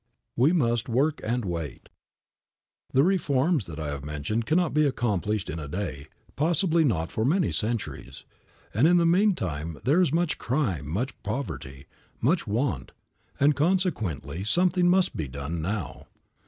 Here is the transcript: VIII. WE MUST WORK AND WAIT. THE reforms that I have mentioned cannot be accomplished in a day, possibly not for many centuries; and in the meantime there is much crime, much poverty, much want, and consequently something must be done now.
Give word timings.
VIII. 0.35 0.43
WE 0.47 0.53
MUST 0.53 0.89
WORK 0.89 1.21
AND 1.23 1.45
WAIT. 1.45 1.87
THE 2.91 3.03
reforms 3.03 3.67
that 3.67 3.79
I 3.79 3.89
have 3.89 4.03
mentioned 4.03 4.47
cannot 4.47 4.73
be 4.73 4.87
accomplished 4.87 5.47
in 5.47 5.59
a 5.59 5.67
day, 5.67 6.07
possibly 6.35 6.83
not 6.83 7.11
for 7.11 7.23
many 7.23 7.51
centuries; 7.51 8.23
and 8.73 8.87
in 8.87 8.97
the 8.97 9.05
meantime 9.05 9.77
there 9.83 10.01
is 10.01 10.11
much 10.11 10.39
crime, 10.39 10.89
much 10.89 11.13
poverty, 11.21 11.85
much 12.19 12.47
want, 12.47 12.93
and 13.39 13.55
consequently 13.55 14.43
something 14.43 14.89
must 14.89 15.15
be 15.15 15.27
done 15.27 15.61
now. 15.61 16.07